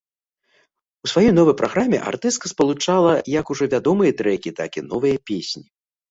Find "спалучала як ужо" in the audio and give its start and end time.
2.53-3.67